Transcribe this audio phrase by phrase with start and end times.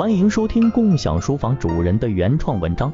[0.00, 2.90] 欢迎收听共享书房主人的原创文章。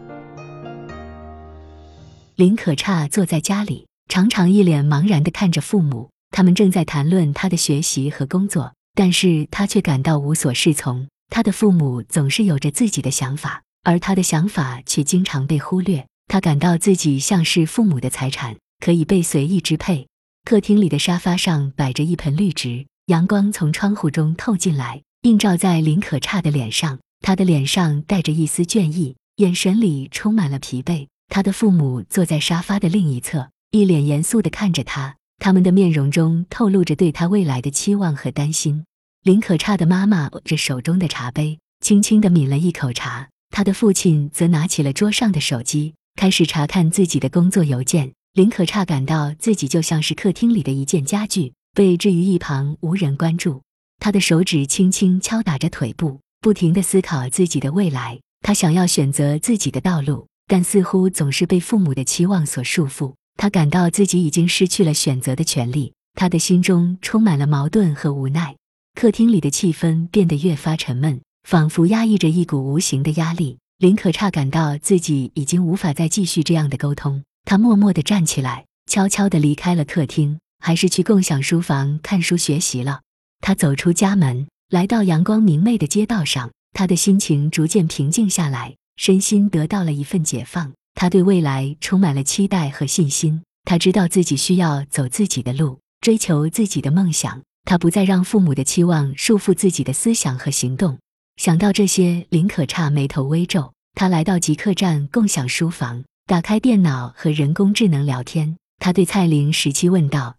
[2.34, 11.06] 林可差坐在家里，常常一脸茫然的看着父母，他们正在谈论他的学习和工作，但是他却感到无所适从。
[11.28, 16.04] 他的父母总是有着自己的想法，而他的想法却经常被忽略。
[16.26, 20.08] 他感到自己像是父母的财产，可以被随意支配。
[20.44, 25.02] 客厅里的沙发上摆着一盆绿植，阳光从窗户中透进来。
[25.26, 31.08] 映照在林可差的脸上，他的脸上带着一丝倦意，眼神里充满了疲惫。
[31.28, 38.84] 他的父母坐在沙发的另一侧，一脸严肃地看着他，他们的面容中透露着对他未来的期望和担心。
[39.24, 48.12] 林可差的妈妈握着手中的茶杯，轻轻地抿了一口茶，他的父亲则拿起了桌上的手机，开始查看自己的工作邮件。
[48.34, 53.62] 林可差感到自己就像是客厅里的一件家具，被置于一旁，无人关注。
[53.98, 58.18] 他的手指轻轻敲打着腿部，不停地思考自己的未来。
[58.42, 63.14] 他想要选择自己的道路，但似乎总是被父母的期望所束缚。
[63.36, 68.56] 他感到自己已经失去了选择的权利，他的心中充满了矛盾和无奈。
[68.94, 73.58] 客厅里的气氛变得越发沉闷，仿佛压抑着一股无形的压力。
[73.78, 77.22] 林可差感到自己已经无法再继续这样的沟通。
[77.44, 83.00] 他默默地站起来，悄悄地离开了客厅，还是去共享书房看书学习了。
[83.40, 90.72] 他走出家门，来到阳光明媚的街道上，他的心情逐渐平静下来，身心得到了一份解放。
[90.94, 93.42] 他对未来充满了期待和信心。
[93.64, 97.42] 他知道自己需要走自己的路，追求自己的梦想。
[97.64, 100.98] 他不再让父母的期望束缚自己的思想和行动。
[101.36, 103.72] 想到这些，林可差眉头微皱。
[103.94, 108.56] 他来到极客站共享书房，打开电脑和人工智能聊天。
[108.78, 110.36] 他对蔡玲十七问道：“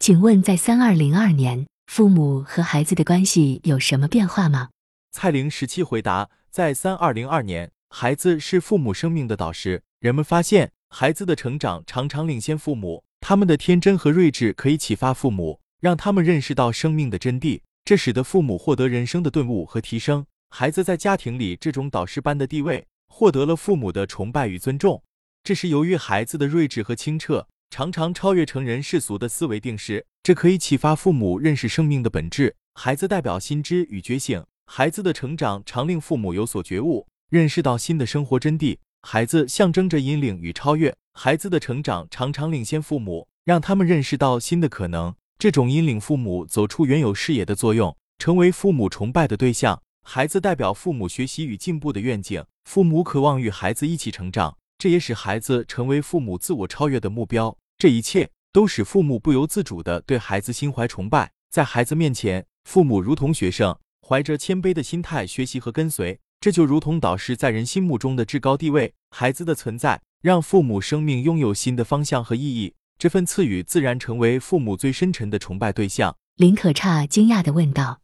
[0.00, 4.68] 请问，在三二零二年？”父母和孩子的关系有什么变化吗？
[5.10, 9.82] 蔡玲十七回答：在三二零二年，孩子是父母生命的导师。
[9.98, 20.24] 人们发现，孩子的成长常常领先父母，他们的天真和睿智可以启发父母，让他们认识到生命的真谛，这使得父母获得人生的顿悟和提升。
[20.50, 25.02] 孩子在家庭里这种导师般的地位，获得了父母的崇拜与尊重，
[25.42, 27.48] 这是由于孩子的睿智和清澈。
[27.70, 32.56] 常常超越成人世俗的思维定式，这可以启发父母认识生命的本质。
[32.74, 38.76] 孩子代表心知与觉醒，孩子的成长常令父母有所觉悟，认识到新的生活真谛。
[39.02, 45.14] 孩子象征着引领与超越，孩子的成长常常领先父母，让他们认识到新的可能。
[45.38, 49.80] 这种引领父母走出原有视野的作用，成为父母崇拜的对象。
[50.02, 54.58] 孩子代表父母学习与进步的愿景，父母渴望与孩子一起成长。
[54.80, 61.32] 这也使孩子成为父母自我超越的目标，这一切都使父母不由自主地对孩子心怀崇拜。
[61.50, 68.94] 在孩子面前，父母如同学生，怀着谦卑的心态学习和跟随，这就如同导师在人心目中的至高地位。
[69.10, 76.16] 孩子的存在让父母生命拥有新的方向和意义，这份赐予自然成为父母最深沉的崇拜对象。
[76.36, 78.00] 林可差惊讶地问道：“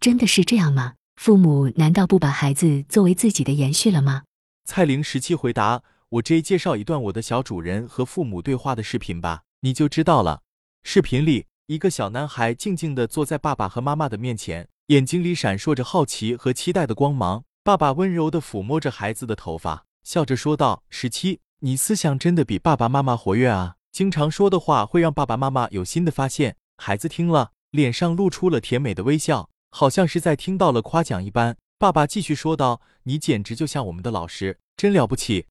[0.00, 0.94] 真的是这样吗？
[1.16, 4.22] 父母难道不把孩子作为自己的延续了吗？”
[4.64, 5.82] 蔡玲十七回答。
[6.14, 10.42] 我这介绍一段我的小主人和父母对话的视频吧，你就知道了。
[10.84, 17.44] 视频里，一个小男孩静静地坐在爸爸和妈妈的面前，眼睛里闪烁着好奇和期待的光芒。
[17.64, 23.74] 爸爸温柔地抚摸着孩子的头发，笑着说道：“十七，你思想真的比爸爸妈妈活跃啊！
[23.90, 31.56] 经常说的话会让爸爸妈妈有新的发现。”孩子听了，脸上露出了甜美的微笑，好像是在听到了夸奖一般。
[31.76, 35.46] 爸爸继续说道：“你简直就像我们的老师，真了不起。”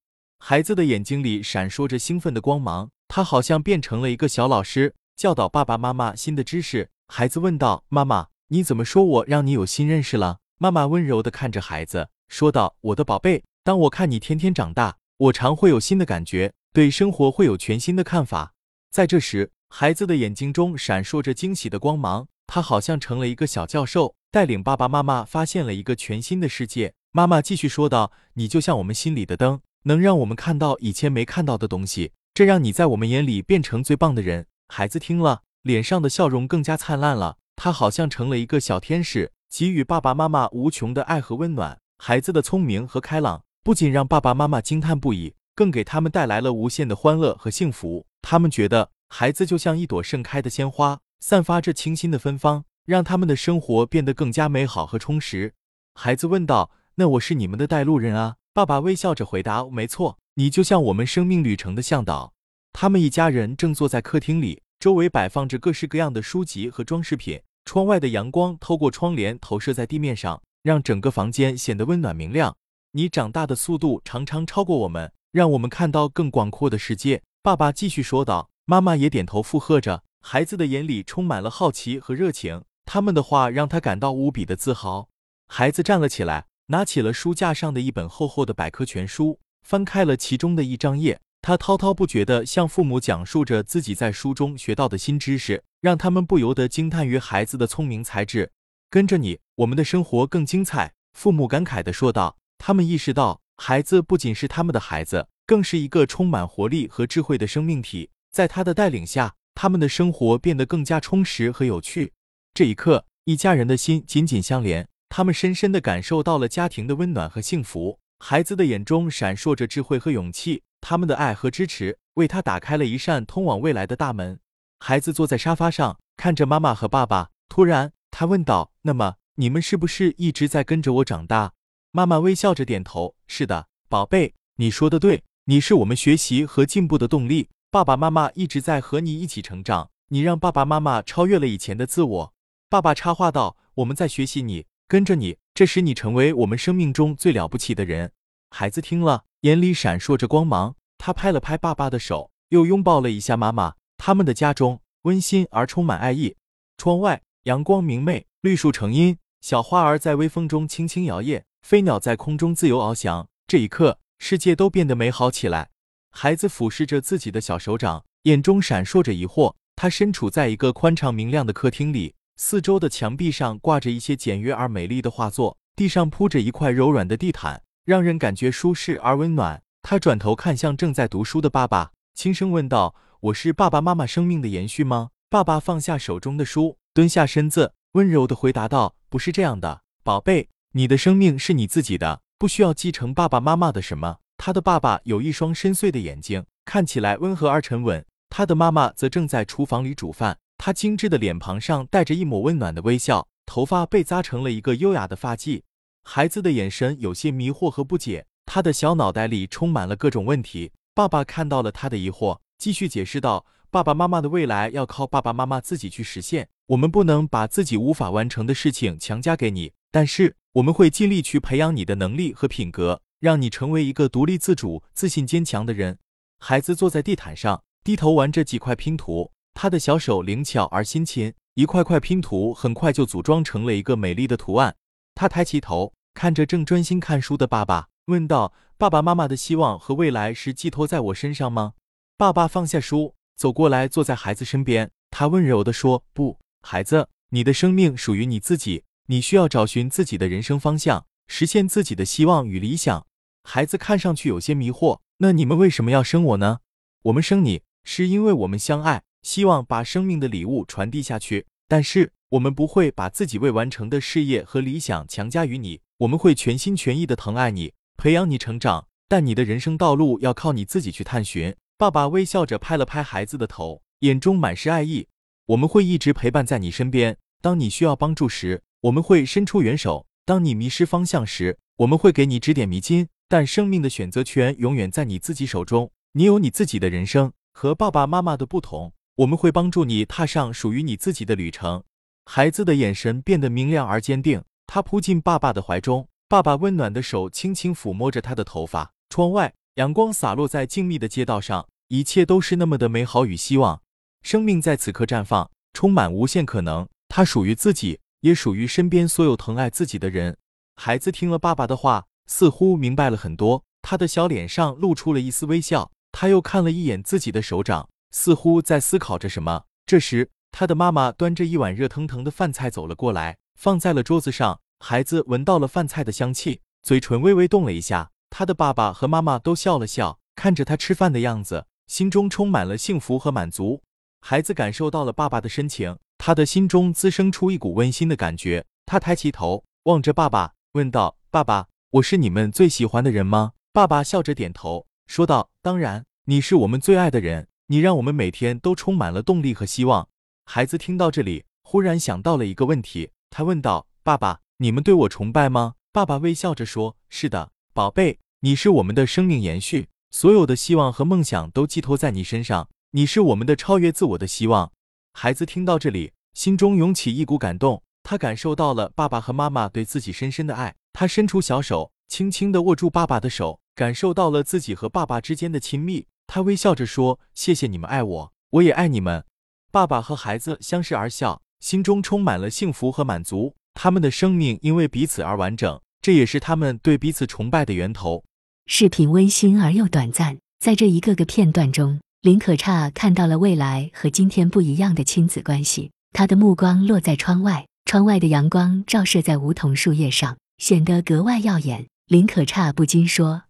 [0.46, 6.90] 孩子的眼睛里闪烁着兴奋的光芒，他好像变成了一个小老师，教导爸爸妈妈新的知识。
[7.08, 18.52] 孩子问道：“妈妈，你怎么说我让你有新认识了？”妈妈温柔地看着孩子，说道：“我的宝贝，当我看你天天长大，我常会有新的感觉，对生活会有全新的看法。”
[18.92, 26.92] 在这时，孩子的眼睛中闪烁着惊喜的光芒，他好像成了一个小教授，带领爸爸妈妈发现了一个全新的世界。
[27.12, 34.46] 妈妈继续说道：“你就像我们心里的灯。”能让我们看到以前没看到的东西，这让你在我们眼里变成最棒的人。
[34.68, 41.78] 孩子听了，脸上的笑容更加灿烂了，他好像成了一个小天使，给予爸爸妈妈无穷的爱和温暖。
[41.98, 48.06] 孩子的聪明和开朗不仅让爸爸妈妈惊叹不已，更给他们带来了无限的欢乐和幸福。
[48.22, 55.52] 他们觉得孩子就像一朵盛开的鲜花，散发着清新的芬芳，让他们的生活变得更加美好和充实。
[55.94, 62.32] 孩子问道：“那我是你们的带路人啊？”爸爸微笑着回答：“没错，你就像我们生命旅程的向导。”
[62.72, 67.40] 他们一家人正坐在客厅里，周围摆放着各式各样的书籍和装饰品。
[67.64, 72.56] 窗外的阳光透过窗帘投射在地面上，让整个房间显得温暖明亮。
[72.92, 77.22] 你长大的速度常常超过我们，让我们看到更广阔的世界。
[77.42, 78.50] 爸爸继续说道。
[78.66, 80.02] 妈妈也点头附和着。
[80.22, 85.10] 孩子的眼里充满了好奇和热情，他们的话让他感到无比的自豪。
[85.48, 91.20] 孩子站了起来，拿起了书架上的一本厚厚的百科全书，翻开了其中的一张页。
[91.42, 98.50] 他滔滔不绝地向父母讲述着自己在书中学到的新知识，让他们不由得惊叹于孩子的聪明才智。
[98.88, 100.94] 跟着你，我们的生活更精彩。
[101.12, 102.36] 父母感慨地说道。
[102.56, 108.08] 他们意识到，孩子不仅是他们的孩子，更是一个充满活力和智慧的生命体。
[108.30, 112.14] 在他的带领下，他们的生活变得更加充实和有趣。
[112.54, 118.00] 这一刻，一家人的心紧紧相连，他们深深地感受到了家庭的温暖和幸福。
[118.18, 120.64] 孩子的眼中闪烁着智慧和勇气。
[120.80, 124.40] 他们的爱和支持为他打开了一扇通往未来的大门。
[124.80, 127.30] 孩子坐在沙发上，看着妈妈和爸爸。
[127.48, 131.52] 突然，他问道：“那么，你们是不是一直在跟着我长大？”
[131.92, 137.50] 妈妈微笑着点头：“是的，宝贝，你说的对，你是我们学习和进步的动力。
[137.70, 142.34] 爸爸妈妈一直在和你一起成长，你让爸爸妈妈超越了以前的自我。”
[142.68, 148.12] 爸爸插话道：“我们在学习你，跟着你，这使你成为我们生命中最了不起的人。”
[148.50, 149.24] 孩子听了。
[149.44, 153.74] 眼里闪烁着光芒，他拍了拍爸爸的手，又拥抱了一下妈妈。
[153.98, 156.36] 他们的家中温馨而充满爱意。
[156.78, 163.28] 窗外阳光明媚，绿树成荫，小花儿在微风中轻轻摇曳，飞鸟在空中自由翱翔。
[163.46, 165.68] 这一刻，世界都变得美好起来。
[166.10, 169.56] 孩子俯视着自己的小手掌，眼中闪烁着疑惑。
[169.76, 177.62] 他身处在一个宽敞明亮的客厅里，四周的墙壁上挂着一些简约而美丽的画作，地上铺着一块柔软的地毯。
[177.84, 179.62] 让人感觉舒适而温暖。
[179.82, 198.02] 他转头看向正在读书的爸爸，轻声问道：“我是爸爸妈妈生命的延续吗？”爸爸放下手中的书，蹲下身子，温柔地回答道：“不是这样的，宝贝，你的生命是你自己的，不需要继承爸爸妈妈的什么。”他的爸爸有一双深邃的眼睛，看起来温和而沉稳。
[198.30, 205.60] 他的妈妈则正在厨房里煮饭，她精致的脸庞上带着一抹温暖的微笑，头发被扎成了一个优雅的发髻。
[206.04, 210.72] 孩子的眼神有些迷惑和不解，他的小脑袋里充满了各种问题。
[210.94, 219.72] 爸爸看到了他的疑惑，继续解释道：“爸爸妈妈的未来要靠爸爸妈妈自己去实现，我们不能把自己无法完成的事情强加给你。
[219.90, 225.98] 但是我们会尽力去培养你的能力和品格，让你成为一个独立自主、自信坚强的人。”
[226.40, 234.76] 孩子坐在地毯上，低头玩着几块拼图，他的小手灵巧而辛勤，一块块拼图很快就组装成了一个美丽的图案。
[235.14, 241.74] 他抬起头，看着正专心看书的爸爸，问道：“爸爸妈妈的希望和未来是寄托在我身上吗？”
[242.18, 244.90] 爸爸放下书，走过来，坐在孩子身边。
[245.10, 253.06] 他温柔地说：“不，孩子，你的生命属于你自己，你需要找寻自己的人生方向，实现自己的希望与理想。”
[253.44, 256.58] 孩子看上去有些迷惑：“那你们为什么要生我呢
[257.02, 261.46] ？”“我们生你，是因为我们相爱，希望把生命的礼物传递下去。
[261.66, 268.88] 但是……”我们不会把自己未完成的事业和理想强加于你，我们会全心全意的疼爱你，培养你成长。
[269.06, 271.54] 但你的人生道路要靠你自己去探寻。
[271.78, 275.06] 爸爸微笑着拍了拍孩子的头，眼中满是爱意。
[275.46, 277.16] 我们会一直陪伴在你身边。
[277.40, 283.06] 当你需要帮助时，我们会伸出援手；当你迷失方向时，我们会给你指点迷津。
[283.28, 287.32] 但生命的选择权永远在你自己手中，你有你自己的人生。
[287.52, 291.84] 和爸爸妈妈的不同，我们会帮助你踏上属于你自己的旅程。
[292.24, 298.92] 孩子的眼神变得明亮而坚定，他扑进爸爸的怀中，爸爸温暖的手轻轻抚摸着他的头发。
[299.08, 303.80] 窗外，阳光洒落在静谧的街道上，一切都是那么的美好与希望。
[304.22, 306.88] 生命在此刻绽放，充满无限可能。
[307.08, 310.36] 它属于自己，也属于身边所有疼爱自己的人。
[310.74, 315.92] 孩子听了爸爸的话，似乎明白了很多，他的小脸上露出了一丝微笑。
[316.10, 319.64] 他又看了一眼自己的手掌，似乎在思考着什么。
[319.84, 324.60] 这时，他的妈妈端着一碗热腾腾的饭菜走了过来，放在了桌子上。
[324.78, 328.12] 孩子闻到了饭菜的香气，嘴唇微微动了一下。
[328.30, 333.82] 他的爸爸和妈妈都笑了笑，看着他吃饭的样子，心中充满了幸福和满足。
[334.20, 338.64] 孩子感受到了爸爸的深情，他的心中滋生出一股温馨的感觉。
[338.86, 350.08] 他抬起头，望着爸爸，问道：“爸爸，我是你们最喜欢的人吗？”爸爸笑着点头，说道：“当然，你是我们最爱的人，你让我们每天都充满了动力和希望。”
[350.46, 364.72] 孩子听到这里，忽然想到了一个问题，他问道：“爸爸，你们对我崇拜吗？”爸爸微笑着说：“是的，宝贝，你是我们的生命延续，所有的希望和梦想都寄托在你身上，你是我们的超越自我的希望。”
[365.14, 370.74] 孩子听到这里，心中涌起一股感动，他感受到了爸爸和妈妈对自己深深的爱。
[370.92, 376.06] 他伸出小手，轻轻地握住爸爸的手，感受到了自己和爸爸之间的亲密。
[376.26, 379.24] 他微笑着说：“谢谢你们爱我，我也爱你们。”
[379.70, 383.54] 爸爸和孩子相视而笑，心中充满了幸福和满足。
[383.74, 388.24] 他们的生命因为彼此而完整，这也是他们对彼此崇拜的源头。
[388.66, 395.90] 视频温馨而又短暂，在这一个个片段中，林可差看到了未来和今天不一样的亲子关系。
[396.12, 401.86] 他的目光落在窗外，窗外的阳光照射在梧桐树叶上，显得格外耀眼。
[402.06, 403.42] 林可差不禁说：“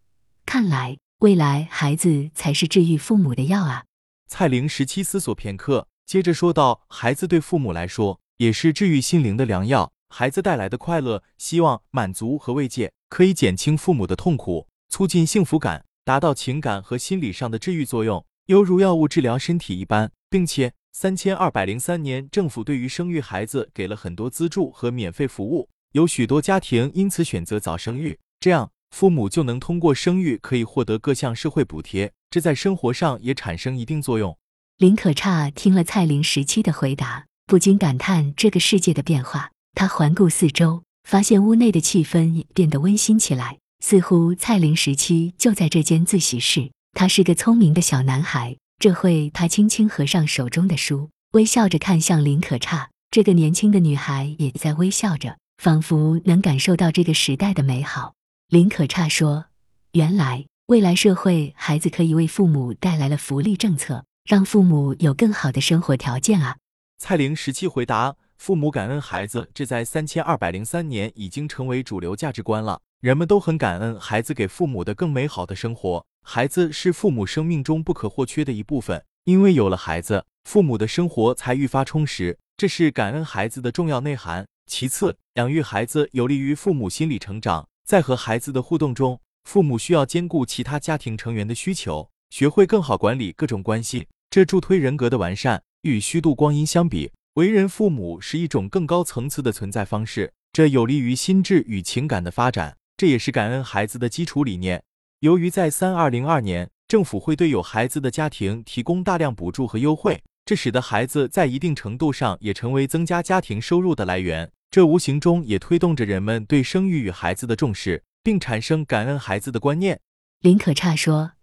[0.47, 3.87] 看来未来孩子才是治愈父母的药啊！”
[4.28, 5.88] 蔡玲十七思索片刻。
[6.04, 9.90] 接着说道：“孩子对父母来说也是治愈心灵的良药。
[10.11, 20.12] 孩子带来的快乐、希望、满足和慰藉，可以减轻父母的痛苦，促进幸福感，达到情感和心理上的治愈作用，犹如药物治疗身体一般。
[20.28, 34.38] 并且，三千二百零三年，政府对于生育孩子给了很多资助和免费服务，有许多家庭因此选择早生育，这样父母就能通过生育可以获得各项社会补贴，这在生活上也产生一定作用。”
[34.78, 39.50] 林可差听了蔡玲时期的回答，不禁感叹这个世界的变化。
[39.74, 46.70] 他环顾四周，发现屋内的气氛也变得温馨起来，似乎蔡玲时期就在这间自习室。
[46.92, 48.56] 他是个聪明的小男孩。
[48.78, 52.90] 这会，他轻轻合上手中的书，微笑着看向林可差。
[53.10, 58.14] 这个年轻的女孩也在微笑着，仿佛能感受到这个时代的美好。
[58.54, 59.46] 林可差说
[59.94, 66.58] ：“原来，未来社会，孩子可以为父母带来了福利政策。”让父母有更好的生活条件啊！
[66.96, 72.80] 蔡玲十七回答：父母感恩孩子，这在三千二百零三年已经成为主流价值观了。
[73.00, 76.06] 人们都很感恩孩子给父母的更美好的生活。
[76.23, 82.38] 孩子是父母生命中不可或缺的一部分，因为有了孩子，父母的生活才愈发充实。
[82.56, 84.46] 这是感恩孩子的重要内涵。
[84.66, 87.66] 其次，养育孩子有利于父母心理成长。
[87.84, 94.08] 在和孩子的互动中，父母需要兼顾其他家庭成员的需求，学会更好管理各种关系。
[94.30, 95.62] 这助推人格的完善。
[95.82, 102.78] 与虚度光阴相比，为人父母是一种更高层次的存在方式，这有利于心智与情感的发展。
[102.96, 104.82] 这也是感恩孩子的基础理念。
[105.20, 114.50] 由于在三二零二年，政府会对有孩子的家庭提供大量补助和优惠，这使得孩子在一定程度上也成为增加家庭收入的来源。
[114.75, 120.00] 这无形中也推动着人们对生育与孩子的重视，并产生感恩孩子的观念。
[120.40, 121.35] 林可差说：“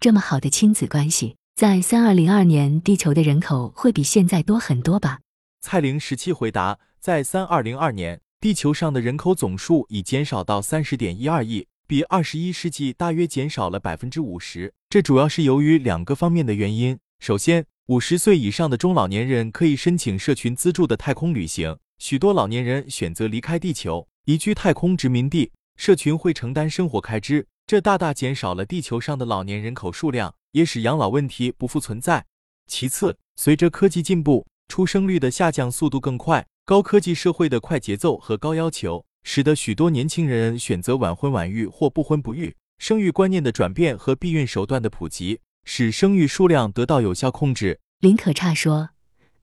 [0.00, 5.20] 这么好的亲子关系。”在三二零二年，地球的人口会比现在多很多吧？
[5.60, 14.74] 蔡玲十七回答：在三二零二年，地球上的人口总数已减少到三十点一二亿，比二十一世纪大约减少了百分之五十。
[14.88, 16.98] 这主要是由于两个方面的原因。
[17.20, 30.34] 首先，五十岁以上的中老年人可以申请社群资助的太空旅行，许多老年人选择离开地球，移居太空殖民地，社群会承担生活开支，这大大减少了地球上的老年人口数量。
[30.52, 32.24] 也使养老问题不复存在。
[32.66, 42.56] 其次，随着科技进步，出生率的下降速度更快，高科技社会的快节奏和高要求，使得许多年轻人选择晚婚晚育或不婚不育。
[42.78, 47.78] 生育观念的转变和避孕手段的普及，使生育数量得到有效控制。
[48.00, 48.90] 林可差说：“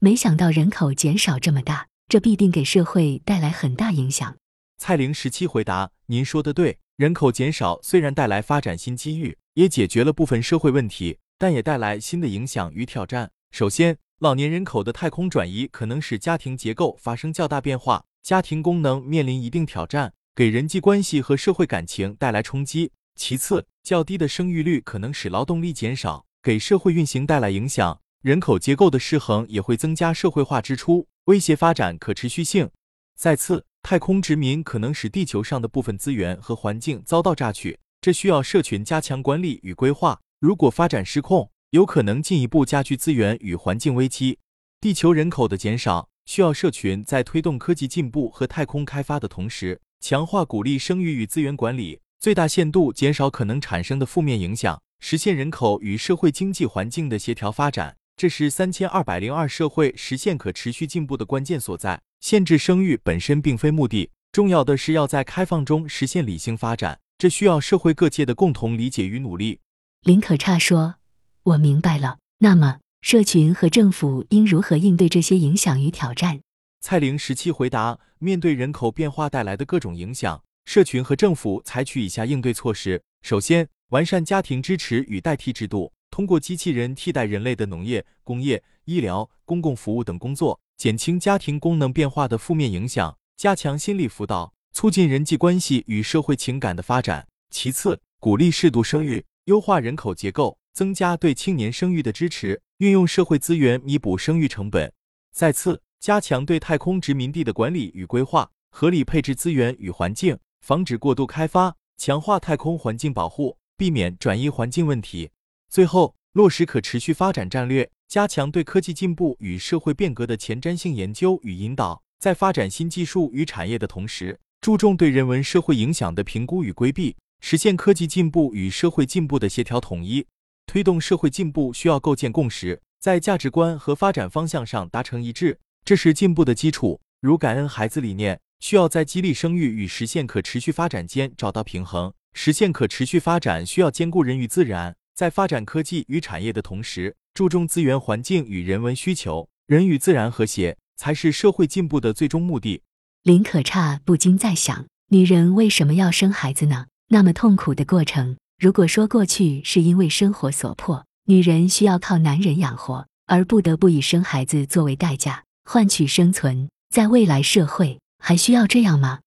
[0.00, 4.36] 没想到人口减少这么大，这必定给社会带来很大影响。”
[4.78, 13.32] 蔡玲十七回答：“您说的对，人口减少虽然带来发展新机遇。”也解决了部分社会问题，但也带来新的影响与挑战。
[13.50, 22.92] 首先，老年人口的太空转移可能使家庭结构发生较大变化，家庭功能面临一定挑战，给人际关系和社会感情带来冲击。
[23.16, 28.00] 其次，较低的生育率可能使劳动力减少，给社会运行带来影响。
[28.22, 32.70] 人口结构的失衡也会增加社会化支出，威胁发展可持续性。
[33.14, 37.78] 再次，太空殖民可能使地球上的部分资源和环境遭到榨取。
[38.00, 40.18] 这需要社群加强管理与规划。
[40.40, 44.38] 如果发展失控，有可能进一步加剧资源与环境危机。
[44.80, 57.97] 地球人口的减少需要社群在推动科技进步和太空开发的同时，强化鼓励生育与资源管理，最大限度减少可能产生的负面影响，实现人口与社会经济环境的协调发展。
[58.18, 62.02] 这是三千二百零二社会实现可持续进步的关键所在。
[62.18, 66.98] 限制生育本身并非目的，重要的是要在开放中实现理性发展。
[67.16, 69.60] 这需要社会各界的共同理解与努力。
[70.02, 70.96] 林可差说
[71.44, 72.18] ：“我明白了。
[72.38, 76.40] 那么，社群和政府应如何应对这些影响与挑战？”
[76.82, 93.16] 蔡玲十七回答：“面对人口变化带来的各种影响，社群和政府采取以下应对措施：首先，完善家庭支持与代替制度，通过机器人替代人类的农业、工业、医疗、公共服务等工作，减轻家庭功能变化的负面影响。
[93.36, 104.90] 加强心理辅导，促进人际关系与社会情感的发展；其次，鼓励适度生育，优化人口结构，增加对青年生育的支持，运用社会资源弥补生育成本；
[105.32, 115.28] 再次，加强对太空殖民地的管理与规划，合理配置资源与环境，防止过度开发，强化太空环境保护，避免转移环境问题；
[115.70, 122.02] 最后，落实可持续发展战略，加强对科技进步与社会变革的前瞻性研究与引导。
[122.18, 130.26] 在发展新技术与产业的同时，注重对人文社会影响的评估与规避，实现科技进步与社会进步的协调统一。
[130.66, 137.00] 推动社会进步需要构建共识，在价值观和发展方向上达成一致，这是进步的基础。
[137.20, 142.12] 如感恩孩子理念，需要在激励生育与实现可持续发展间找到平衡。
[142.32, 150.76] 实现可持续发展需要兼顾人与自然，在发展科技与产业的同时，注重资源环境与人文需求，人与自然和谐。
[150.96, 152.82] 才是社会进步的最终目的。
[153.24, 156.86] 林可差不禁在想：女人为什么要生孩子呢？
[157.08, 169.18] 那么痛苦的过程，如果说过去是因为生活所迫，女人需要靠男人养活，而不得不以生孩子作为代价换取生存，在未来社会还需要这样吗？